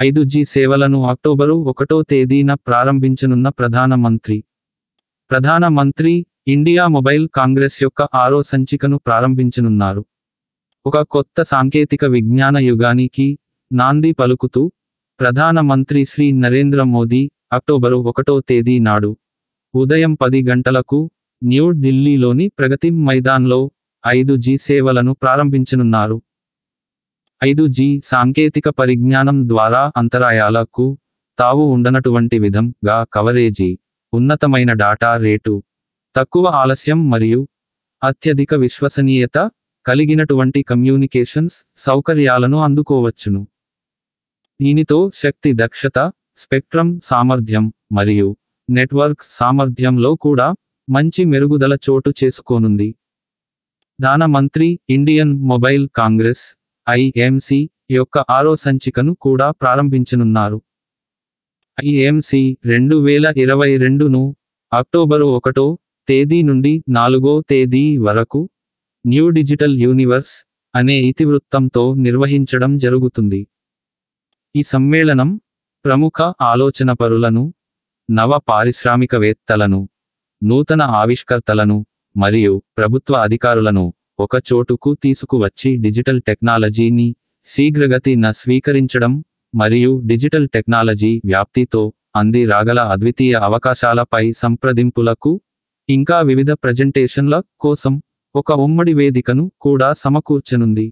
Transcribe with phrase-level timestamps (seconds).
[0.00, 4.36] ఐదు జీ సేవలను అక్టోబరు ఒకటో తేదీన ప్రారంభించనున్న ప్రధానమంత్రి.
[5.30, 6.12] ప్రధానమంత్రి
[6.48, 10.02] ఇండియా మొబైల్ కాంగ్రెస్ యొక్క ఆరో సంచికను ప్రారంభించనున్నారు.
[10.86, 13.26] ఒక కొత్త సాంకేతిక విజ్ఞాన యుగానికి
[13.70, 14.62] నాంది పలుకుతూ
[15.20, 17.22] ప్రధానమంత్రి శ్రీ నరేంద్ర మోదీ
[17.52, 19.10] అక్టోబరు ఒకటో తేదీ నాడు
[19.74, 21.00] ఉదయం పది గంటలకు
[21.42, 23.60] న్యూఢిల్లీలోని ప్రగతి మైదాన్లో
[24.04, 26.16] ఐదు జీ సేవలను ప్రారంభించనున్నారు.
[27.40, 30.86] ఐదు జీ సాంకేతిక పరిజ్ఞానం ద్వారా అంతరాయాలకు
[31.38, 33.68] తావు ఉండనటువంటి విధంగా కవరేజీ
[34.12, 35.54] ఉన్నతమైన డాటా రేటు
[36.16, 37.40] తక్కువ ఆలస్యం మరియు
[38.02, 39.38] అత్యధిక విశ్వసనీయత
[39.86, 43.42] కలిగినటువంటి కమ్యూనికేషన్స్ సౌకర్యాలను అందుకోవచ్చును.
[44.60, 45.98] దీనితో శక్తి దక్షత
[46.36, 48.28] స్పెక్ట్రమ్ సామర్థ్యం మరియు
[48.68, 50.48] నెట్వర్క్ సామర్థ్యంలో కూడా
[50.88, 52.88] మంచి మెరుగుదల చోటు చేసుకోనుంది.
[53.98, 56.44] దాన మంత్రి ఇండియన్ మొబైల్ కాంగ్రెస్
[56.88, 57.58] ఐఎంసి
[57.90, 60.58] యొక్క ఆరో సంచికను కూడా ప్రారంభించనున్నారు.
[61.78, 64.22] ఐఎంసి రెండు వేల ఇరవై రెండును
[64.72, 65.66] అక్టోబరు ఒకటో
[66.08, 68.40] తేదీ నుండి నాలుగో తేదీ వరకు
[69.04, 70.34] న్యూ డిజిటల్ యూనివర్స్
[70.74, 73.40] అనే ఇతివృత్తంతో నిర్వహించడం జరుగుతుంది.
[74.54, 75.30] ఈ సమ్మేళనం
[75.84, 77.44] ప్రముఖ ఆలోచనపరులను
[78.08, 79.80] నవ పారిశ్రామికవేత్తలను
[80.42, 81.78] నూతన ఆవిష్కర్తలను
[82.16, 83.84] మరియు ప్రభుత్వ అధికారులను
[84.18, 87.08] ఒక చోటుకు తీసుకువచ్చి డిజిటల్ టెక్నాలజీని
[87.50, 89.12] శీఘ్రగతిన స్వీకరించడం
[89.54, 91.82] మరియు డిజిటల్ టెక్నాలజీ వ్యాప్తితో
[92.16, 95.32] అంది రాగల అద్వితీయ అవకాశాలపై సంప్రదింపులకు
[95.88, 97.94] ఇంకా వివిధ ప్రజెంటేషన్ల కోసం
[98.34, 100.86] ఒక ఉమ్మడి వేదికను కూడా సమకూర్చనుంది.